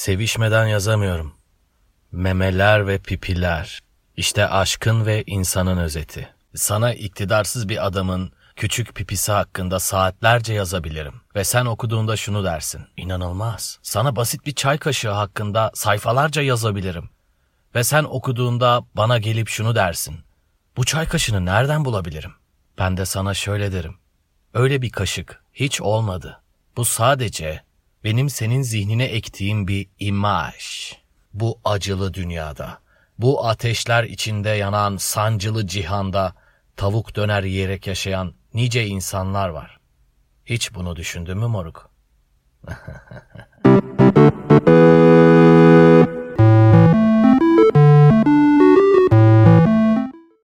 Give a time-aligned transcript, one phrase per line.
[0.00, 1.34] Sevişmeden yazamıyorum.
[2.12, 3.80] Memeler ve pipiler.
[4.16, 6.28] İşte aşkın ve insanın özeti.
[6.54, 11.14] Sana iktidarsız bir adamın küçük pipisi hakkında saatlerce yazabilirim.
[11.36, 12.82] Ve sen okuduğunda şunu dersin.
[12.96, 13.78] İnanılmaz.
[13.82, 17.10] Sana basit bir çay kaşığı hakkında sayfalarca yazabilirim.
[17.74, 20.16] Ve sen okuduğunda bana gelip şunu dersin.
[20.76, 22.32] Bu çay kaşığını nereden bulabilirim?
[22.78, 23.96] Ben de sana şöyle derim.
[24.54, 26.42] Öyle bir kaşık hiç olmadı.
[26.76, 27.69] Bu sadece
[28.04, 30.92] benim senin zihnine ektiğim bir imaj.
[31.34, 32.78] Bu acılı dünyada,
[33.18, 36.34] bu ateşler içinde yanan sancılı cihanda
[36.76, 39.80] tavuk döner yiyerek yaşayan nice insanlar var.
[40.44, 41.90] Hiç bunu düşündün mü moruk?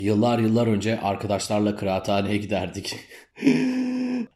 [0.01, 2.97] Yıllar yıllar önce arkadaşlarla kıraathaneye giderdik.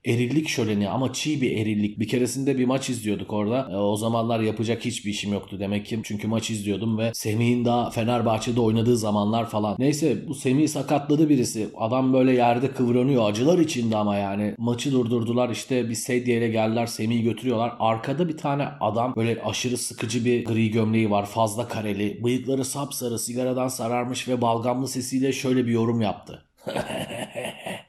[0.05, 1.99] erillik şöleni ama çiğ bir erillik.
[2.01, 3.69] Bir keresinde bir maç izliyorduk orada.
[3.73, 6.01] E, o zamanlar yapacak hiçbir işim yoktu demek ki.
[6.05, 9.77] Çünkü maç izliyordum ve Semih'in daha Fenerbahçe'de oynadığı zamanlar falan.
[9.79, 11.69] Neyse bu Semih sakatladı birisi.
[11.77, 13.31] Adam böyle yerde kıvranıyor.
[13.31, 14.55] Acılar içinde ama yani.
[14.59, 17.73] Maçı durdurdular işte bir sedyeyle geldiler Semih'i götürüyorlar.
[17.79, 21.27] Arkada bir tane adam böyle aşırı sıkıcı bir gri gömleği var.
[21.27, 22.25] Fazla kareli.
[22.25, 26.45] Bıyıkları sapsarı sigaradan sararmış ve balgamlı sesiyle şöyle bir yorum yaptı.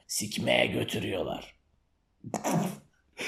[0.07, 1.60] Sikmeye götürüyorlar.
[2.29, 2.70] Thank you.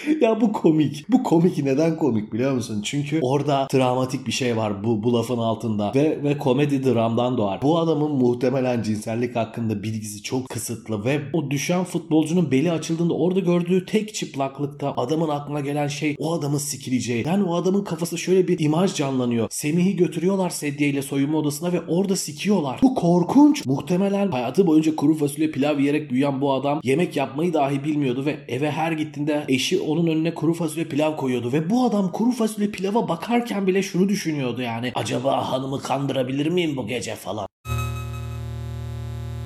[0.22, 1.06] ya bu komik.
[1.10, 2.82] Bu komik neden komik biliyor musun?
[2.86, 7.62] Çünkü orada travmatik bir şey var bu, bu lafın altında ve, ve komedi dramdan doğar.
[7.62, 13.40] Bu adamın muhtemelen cinsellik hakkında bilgisi çok kısıtlı ve o düşen futbolcunun beli açıldığında orada
[13.40, 17.28] gördüğü tek çıplaklıkta adamın aklına gelen şey o adamın sikileceği.
[17.28, 19.48] Yani o adamın kafası şöyle bir imaj canlanıyor.
[19.52, 22.80] Semih'i götürüyorlar sedyeyle soyunma odasına ve orada sikiyorlar.
[22.84, 23.66] Bu korkunç.
[23.66, 28.38] Muhtemelen hayatı boyunca kuru fasulye pilav yiyerek büyüyen bu adam yemek yapmayı dahi bilmiyordu ve
[28.48, 32.72] eve her gittiğinde eşi onun önüne kuru fasulye pilav koyuyordu ve bu adam kuru fasulye
[32.72, 37.48] pilava bakarken bile şunu düşünüyordu yani acaba hanımı kandırabilir miyim bu gece falan.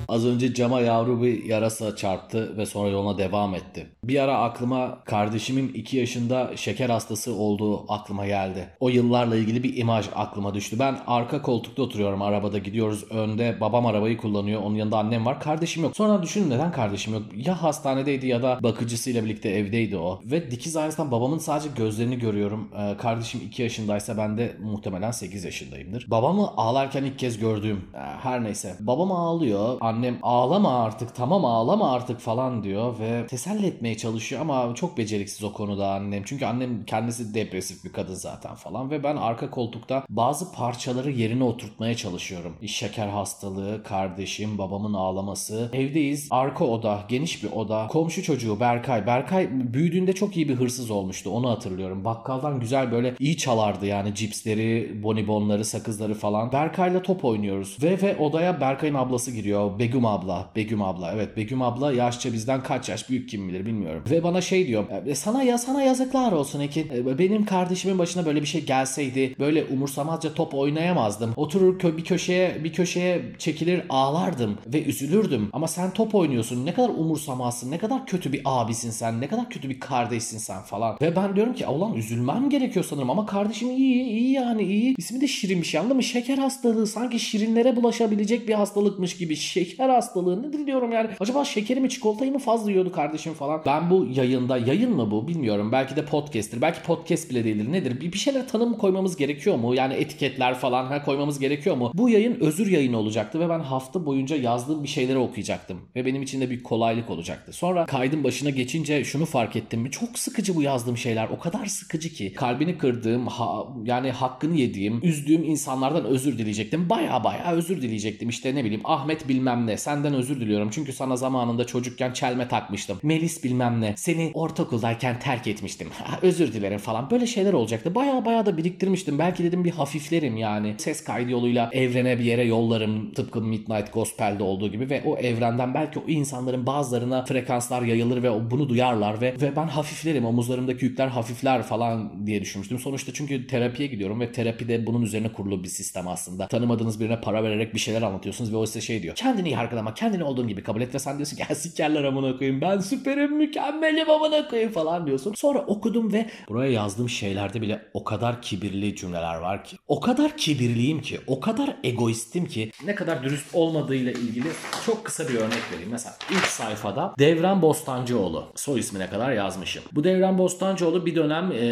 [0.08, 3.86] Az önce cama yavru bir yarasa çarptı ve sonra yoluna devam etti.
[4.04, 8.68] Bir ara aklıma kardeşimin 2 yaşında şeker hastası olduğu aklıma geldi.
[8.80, 10.78] O yıllarla ilgili bir imaj aklıma düştü.
[10.78, 13.04] Ben arka koltukta oturuyorum arabada gidiyoruz.
[13.10, 14.62] Önde babam arabayı kullanıyor.
[14.62, 15.40] Onun yanında annem var.
[15.40, 15.96] Kardeşim yok.
[15.96, 17.22] Sonra düşünün neden kardeşim yok?
[17.36, 20.20] Ya hastanedeydi ya da bakıcısıyla birlikte evdeydi o.
[20.24, 22.68] Ve dikiz aynasından babamın sadece gözlerini görüyorum.
[22.78, 26.10] Ee, kardeşim 2 yaşındaysa ben de muhtemelen 8 yaşındayımdır.
[26.10, 28.76] Babamı ağlarken ilk kez gördüğüm e, her neyse.
[28.80, 29.76] Babam ağlıyor.
[29.80, 34.98] Annem annem ağlama artık tamam ağlama artık falan diyor ve teselli etmeye çalışıyor ama çok
[34.98, 36.22] beceriksiz o konuda annem.
[36.24, 41.44] Çünkü annem kendisi depresif bir kadın zaten falan ve ben arka koltukta bazı parçaları yerine
[41.44, 42.56] oturtmaya çalışıyorum.
[42.66, 45.70] Şeker hastalığı, kardeşim, babamın ağlaması.
[45.72, 46.28] Evdeyiz.
[46.30, 47.86] Arka oda, geniş bir oda.
[47.86, 49.06] Komşu çocuğu Berkay.
[49.06, 51.30] Berkay büyüdüğünde çok iyi bir hırsız olmuştu.
[51.30, 52.04] Onu hatırlıyorum.
[52.04, 56.52] Bakkaldan güzel böyle iyi çalardı yani cipsleri, bonibonları, sakızları falan.
[56.52, 57.76] Berkay'la top oynuyoruz.
[57.82, 59.78] Ve ve odaya Berkay'ın ablası giriyor.
[59.88, 60.50] Begüm abla.
[60.56, 61.12] Begüm abla.
[61.14, 64.04] Evet Begüm abla yaşça bizden kaç yaş büyük kim bilir bilmiyorum.
[64.10, 64.84] Ve bana şey diyor.
[65.06, 66.90] E, sana ya sana yazıklar olsun Ekin.
[66.94, 71.32] E, benim kardeşimin başına böyle bir şey gelseydi böyle umursamazca top oynayamazdım.
[71.36, 75.48] Oturur kö bir köşeye bir köşeye çekilir ağlardım ve üzülürdüm.
[75.52, 76.66] Ama sen top oynuyorsun.
[76.66, 77.70] Ne kadar umursamazsın.
[77.70, 79.20] Ne kadar kötü bir abisin sen.
[79.20, 80.98] Ne kadar kötü bir kardeşsin sen falan.
[81.00, 84.94] Ve ben diyorum ki ulan üzülmem gerekiyor sanırım ama kardeşim iyi iyi yani iyi.
[84.98, 86.02] İsmi de Şirinmiş anladın mı?
[86.02, 89.36] Şeker hastalığı sanki şirinlere bulaşabilecek bir hastalıkmış gibi.
[89.78, 91.08] Şeker hastalığı nedir diyorum yani.
[91.20, 93.62] Acaba şekeri mi çikolatayı mı fazla yiyordu kardeşim falan.
[93.66, 95.72] Ben bu yayında yayın mı bu bilmiyorum.
[95.72, 96.60] Belki de podcast'tir.
[96.60, 97.72] Belki podcast bile değildir.
[97.72, 98.00] Nedir?
[98.00, 99.74] Bir, bir şeyler tanım koymamız gerekiyor mu?
[99.74, 101.92] Yani etiketler falan ha, koymamız gerekiyor mu?
[101.94, 105.80] Bu yayın özür yayını olacaktı ve ben hafta boyunca yazdığım bir şeyleri okuyacaktım.
[105.96, 107.52] Ve benim için de bir kolaylık olacaktı.
[107.52, 109.90] Sonra kaydın başına geçince şunu fark ettim.
[109.90, 111.28] Çok sıkıcı bu yazdığım şeyler.
[111.28, 112.32] O kadar sıkıcı ki.
[112.32, 116.90] Kalbini kırdığım, ha, yani hakkını yediğim, üzdüğüm insanlardan özür dileyecektim.
[116.90, 118.28] Baya baya özür dileyecektim.
[118.28, 120.70] İşte ne bileyim Ahmet bilmem ne senden özür diliyorum.
[120.72, 122.98] Çünkü sana zamanında çocukken çelme takmıştım.
[123.02, 123.94] Melis bilmem ne.
[123.96, 125.88] Seni ortaokuldayken terk etmiştim.
[126.22, 127.10] özür dilerim falan.
[127.10, 127.94] Böyle şeyler olacaktı.
[127.94, 129.18] Baya baya da biriktirmiştim.
[129.18, 130.74] Belki dedim bir hafiflerim yani.
[130.78, 133.12] Ses kaydı yoluyla evrene bir yere yollarım.
[133.12, 138.50] Tıpkı Midnight Gospel'de olduğu gibi ve o evrenden belki o insanların bazılarına frekanslar yayılır ve
[138.50, 140.26] bunu duyarlar ve ve ben hafiflerim.
[140.26, 142.78] Omuzlarımdaki yükler hafifler falan diye düşünmüştüm.
[142.78, 146.48] Sonuçta çünkü terapiye gidiyorum ve terapide bunun üzerine kurulu bir sistem aslında.
[146.48, 149.14] Tanımadığınız birine para vererek bir şeyler anlatıyorsunuz ve o size şey diyor.
[149.14, 152.04] Kendini ya arkada ama kendini olduğun gibi kabul et ve sen diyorsun ki ya sikerler
[152.04, 155.34] amına koyayım ben süperim mükemmelim amına koyayım falan diyorsun.
[155.36, 159.76] Sonra okudum ve buraya yazdığım şeylerde bile o kadar kibirli cümleler var ki.
[159.88, 164.48] O kadar kibirliyim ki, o kadar egoistim ki ne kadar dürüst olmadığıyla ilgili
[164.86, 165.90] çok kısa bir örnek vereyim.
[165.90, 169.82] Mesela ilk sayfada Devran Bostancıoğlu soy ismine kadar yazmışım.
[169.92, 171.64] Bu Devran Bostancıoğlu bir dönem e,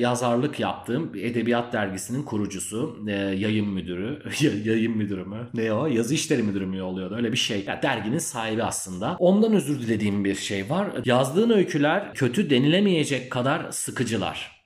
[0.00, 4.22] yazarlık yaptığım edebiyat dergisinin kurucusu, e, yayın müdürü,
[4.64, 5.48] yayın müdürü mü?
[5.54, 5.86] Ne o?
[5.86, 7.15] Yazı işleri müdürü mü oluyordu?
[7.16, 7.64] Öyle bir şey.
[7.66, 9.16] Yani derginin sahibi aslında.
[9.18, 10.88] Ondan özür dilediğim bir şey var.
[11.04, 14.56] Yazdığın öyküler kötü denilemeyecek kadar sıkıcılar.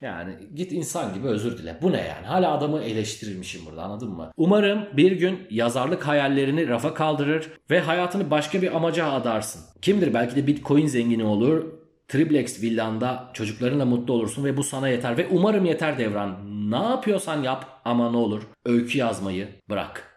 [0.00, 1.78] Yani git insan gibi özür dile.
[1.82, 2.26] Bu ne yani?
[2.26, 4.30] Hala adamı eleştirilmişim burada anladın mı?
[4.36, 9.62] Umarım bir gün yazarlık hayallerini rafa kaldırır ve hayatını başka bir amaca adarsın.
[9.82, 11.64] Kimdir belki de bitcoin zengini olur.
[12.08, 15.16] Triplex villanda çocuklarınla mutlu olursun ve bu sana yeter.
[15.16, 16.36] Ve umarım yeter Devran.
[16.70, 20.09] Ne yapıyorsan yap ama ne olur öykü yazmayı bırak.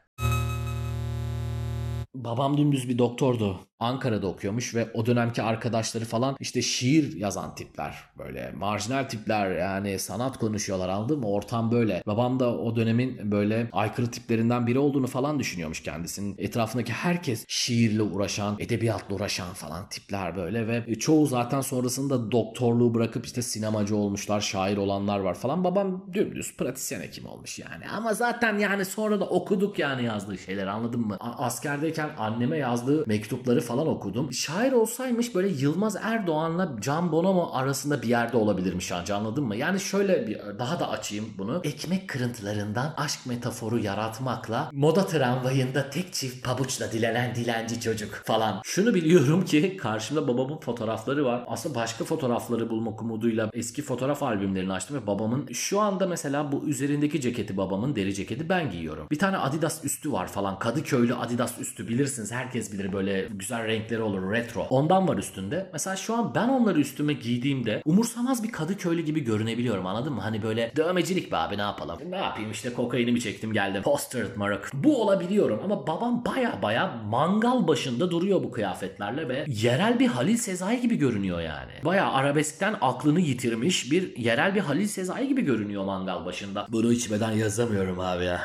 [2.15, 3.59] Babam dümdüz bir doktordu.
[3.83, 7.95] Ankara'da okuyormuş ve o dönemki arkadaşları falan işte şiir yazan tipler.
[8.19, 11.21] Böyle marjinal tipler yani sanat konuşuyorlar anladın?
[11.21, 12.03] Ortam böyle.
[12.07, 16.35] Babam da o dönemin böyle aykırı tiplerinden biri olduğunu falan düşünüyormuş kendisinin.
[16.37, 23.25] Etrafındaki herkes şiirle uğraşan, edebiyatla uğraşan falan tipler böyle ve çoğu zaten sonrasında doktorluğu bırakıp
[23.25, 25.63] işte sinemacı olmuşlar, şair olanlar var falan.
[25.63, 27.89] Babam dümdüz pratisyen hekim olmuş yani.
[27.97, 31.17] Ama zaten yani sonra da okuduk yani yazdığı şeyler anladın mı?
[31.19, 34.33] A- askerdeyken anneme yazdığı mektupları falan okudum.
[34.33, 39.55] Şair olsaymış böyle Yılmaz Erdoğan'la Can Bonomo arasında bir yerde olabilirmiş anca anladın mı?
[39.55, 41.61] Yani şöyle bir daha da açayım bunu.
[41.63, 48.61] Ekmek kırıntılarından aşk metaforu yaratmakla moda tramvayında tek çift pabuçla dilenen dilenci çocuk falan.
[48.63, 51.43] Şunu biliyorum ki karşımda babamın fotoğrafları var.
[51.47, 56.63] Aslında başka fotoğrafları bulmak umuduyla eski fotoğraf albümlerini açtım ve babamın şu anda mesela bu
[56.65, 59.07] üzerindeki ceketi babamın deri ceketi ben giyiyorum.
[59.11, 60.59] Bir tane Adidas üstü var falan.
[60.59, 62.31] Kadıköylü Adidas üstü bilirsiniz.
[62.31, 64.67] Herkes bilir böyle güzel renkleri olur retro.
[64.69, 65.69] Ondan var üstünde.
[65.73, 70.21] Mesela şu an ben onları üstüme giydiğimde umursamaz bir Kadıköylü gibi görünebiliyorum anladın mı?
[70.21, 71.97] Hani böyle dövmecilik be abi ne yapalım?
[72.09, 73.83] Ne yapayım işte kokainimi çektim geldim.
[73.83, 74.71] Postered marık.
[74.73, 80.37] Bu olabiliyorum ama babam baya baya mangal başında duruyor bu kıyafetlerle ve yerel bir Halil
[80.37, 81.71] Sezai gibi görünüyor yani.
[81.85, 86.67] Baya arabeskten aklını yitirmiş bir yerel bir Halil Sezai gibi görünüyor mangal başında.
[86.69, 88.41] Bunu içmeden yazamıyorum abi ya.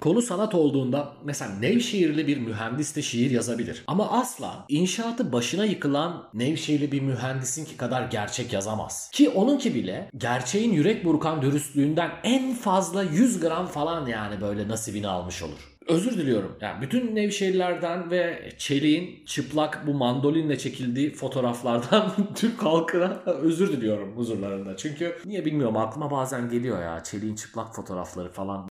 [0.00, 3.82] Konu sanat olduğunda mesela Nevşehirli bir mühendis de şiir yazabilir.
[3.88, 9.10] Ama asla inşaatı başına yıkılan Nevşehirli bir mühendisin ki kadar gerçek yazamaz.
[9.12, 15.08] Ki onunki bile gerçeğin yürek burkan dürüstlüğünden en fazla 100 gram falan yani böyle nasibini
[15.08, 15.78] almış olur.
[15.88, 16.56] Özür diliyorum.
[16.60, 24.76] Yani bütün Nevşehirlerden ve Çelik'in çıplak bu mandolinle çekildiği fotoğraflardan Türk halkına özür diliyorum huzurlarında.
[24.76, 28.67] Çünkü niye bilmiyorum aklıma bazen geliyor ya Çelik'in çıplak fotoğrafları falan.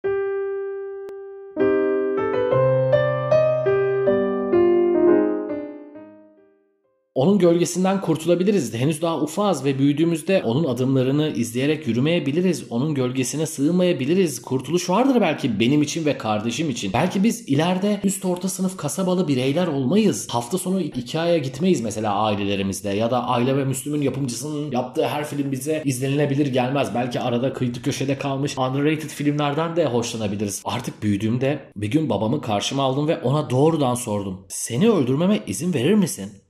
[7.16, 8.74] Onun gölgesinden kurtulabiliriz.
[8.74, 12.66] Henüz daha ufaz ve büyüdüğümüzde onun adımlarını izleyerek yürümeyebiliriz.
[12.70, 14.42] Onun gölgesine sığmayabiliriz.
[14.42, 16.94] Kurtuluş vardır belki benim için ve kardeşim için.
[16.94, 20.28] Belki biz ileride üst orta sınıf kasabalı bireyler olmayız.
[20.30, 25.52] Hafta sonu Ikea'ya gitmeyiz mesela ailelerimizde ya da Aile ve Müslüm'ün yapımcısının yaptığı her film
[25.52, 26.90] bize izlenilebilir gelmez.
[26.96, 30.62] Belki arada kıyıda köşede kalmış underrated filmlerden de hoşlanabiliriz.
[30.66, 34.46] Artık büyüdüğümde bir gün babamı karşıma aldım ve ona doğrudan sordum.
[34.50, 36.45] Seni öldürmeme izin verir misin?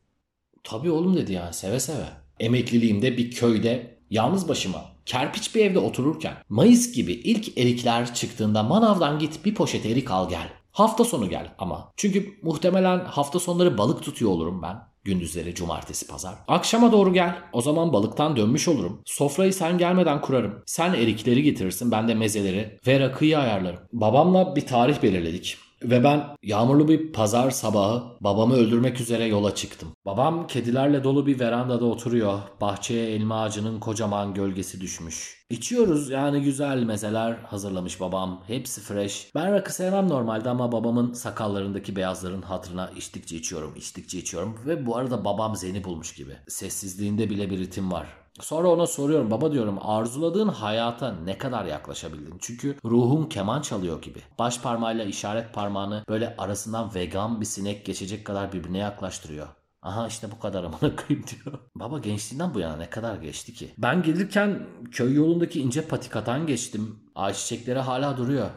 [0.66, 2.06] Tabii oğlum dedi ya seve seve.
[2.40, 9.20] Emekliliğimde bir köyde yalnız başıma kerpiç bir evde otururken Mayıs gibi ilk erikler çıktığında manavdan
[9.20, 10.50] git bir poşet erik al gel.
[10.72, 11.92] Hafta sonu gel ama.
[11.98, 14.78] Çünkü muhtemelen hafta sonları balık tutuyor olurum ben.
[15.04, 16.36] Gündüzleri cumartesi pazar.
[16.48, 17.36] Akşama doğru gel.
[17.54, 19.02] O zaman balıktan dönmüş olurum.
[19.06, 20.64] Sofrayı sen gelmeden kurarım.
[20.66, 23.80] Sen erikleri getirirsin ben de mezeleri ve rakıyı ayarlarım.
[23.94, 25.58] Babamla bir tarih belirledik.
[25.90, 29.90] Ve ben yağmurlu bir pazar sabahı babamı öldürmek üzere yola çıktım.
[30.06, 32.40] Babam kedilerle dolu bir verandada oturuyor.
[32.62, 35.46] Bahçeye elma ağacının kocaman gölgesi düşmüş.
[35.50, 38.44] İçiyoruz yani güzel mezeler hazırlamış babam.
[38.48, 39.32] Hepsi fresh.
[39.36, 44.56] Ben rakı sevmem normalde ama babamın sakallarındaki beyazların hatırına içtikçe içiyorum, içtikçe içiyorum.
[44.66, 46.34] Ve bu arada babam zeni bulmuş gibi.
[46.48, 48.25] Sessizliğinde bile bir ritim var.
[48.42, 52.38] Sonra ona soruyorum baba diyorum arzuladığın hayata ne kadar yaklaşabildin?
[52.40, 54.20] Çünkü ruhum keman çalıyor gibi.
[54.40, 59.48] Baş parmağıyla işaret parmağını böyle arasından vegan bir sinek geçecek kadar birbirine yaklaştırıyor.
[59.82, 61.60] Aha işte bu kadar amına koyayım diyor.
[61.76, 63.74] Baba gençliğinden bu yana ne kadar geçti ki?
[63.78, 67.00] Ben gelirken köy yolundaki ince patikadan geçtim.
[67.16, 68.50] Ayçiçekleri hala duruyor.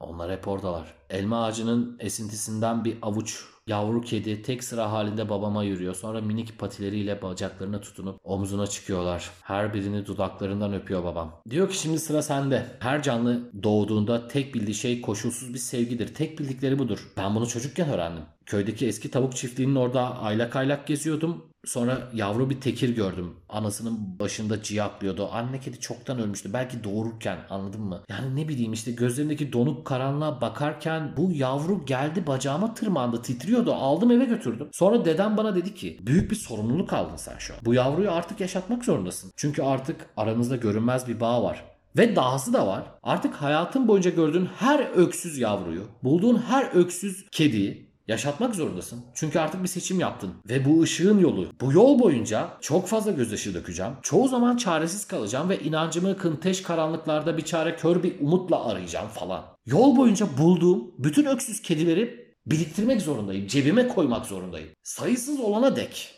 [0.00, 0.94] Onlar hep oradalar.
[1.10, 5.94] Elma ağacının esintisinden bir avuç yavru kedi tek sıra halinde babama yürüyor.
[5.94, 9.30] Sonra minik patileriyle bacaklarına tutunup omzuna çıkıyorlar.
[9.42, 11.40] Her birini dudaklarından öpüyor babam.
[11.50, 12.66] Diyor ki şimdi sıra sende.
[12.80, 16.14] Her canlı doğduğunda tek bildiği şey koşulsuz bir sevgidir.
[16.14, 17.12] Tek bildikleri budur.
[17.16, 18.22] Ben bunu çocukken öğrendim.
[18.46, 21.44] Köydeki eski tavuk çiftliğinin orada aylak aylak geziyordum.
[21.64, 23.34] Sonra yavru bir tekir gördüm.
[23.48, 25.28] Anasının başında ciyaklıyordu.
[25.32, 26.52] Anne kedi çoktan ölmüştü.
[26.52, 28.02] Belki doğururken anladın mı?
[28.08, 33.74] Yani ne bileyim işte gözlerindeki donuk karanlığa bakarken bu yavru geldi bacağıma tırmandı titriyordu.
[33.74, 34.68] Aldım eve götürdüm.
[34.72, 37.60] Sonra dedem bana dedi ki büyük bir sorumluluk aldın sen şu an.
[37.64, 39.32] Bu yavruyu artık yaşatmak zorundasın.
[39.36, 41.64] Çünkü artık aranızda görünmez bir bağ var.
[41.96, 42.82] Ve dahası da var.
[43.02, 49.04] Artık hayatın boyunca gördüğün her öksüz yavruyu, bulduğun her öksüz kediyi Yaşatmak zorundasın.
[49.14, 50.30] Çünkü artık bir seçim yaptın.
[50.48, 51.46] Ve bu ışığın yolu.
[51.60, 53.92] Bu yol boyunca çok fazla gözyaşı dökeceğim.
[54.02, 59.44] Çoğu zaman çaresiz kalacağım ve inancımı kınteş karanlıklarda bir çare kör bir umutla arayacağım falan.
[59.66, 63.46] Yol boyunca bulduğum bütün öksüz kedileri biriktirmek zorundayım.
[63.46, 64.68] Cebime koymak zorundayım.
[64.82, 66.14] Sayısız olana dek.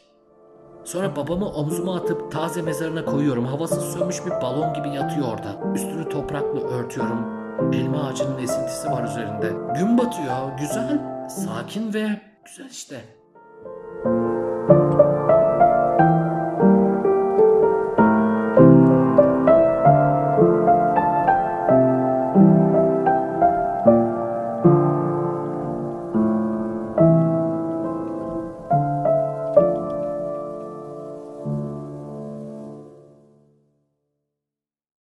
[0.85, 3.45] Sonra babamı omzuma atıp taze mezarına koyuyorum.
[3.45, 5.73] Havası sönmüş bir balon gibi yatıyor orada.
[5.75, 7.37] Üstünü toprakla örtüyorum.
[7.73, 9.53] Elma ağacının esintisi var üzerinde.
[9.79, 10.59] Gün batıyor.
[10.61, 13.16] Güzel, sakin ve güzel işte.